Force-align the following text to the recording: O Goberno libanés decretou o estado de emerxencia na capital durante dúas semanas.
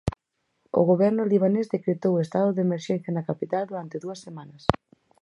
O 0.79 0.81
Goberno 0.89 1.23
libanés 1.33 1.71
decretou 1.75 2.13
o 2.15 2.23
estado 2.25 2.49
de 2.53 2.63
emerxencia 2.67 3.11
na 3.13 3.27
capital 3.29 3.63
durante 3.67 4.01
dúas 4.03 4.19
semanas. 4.25 4.63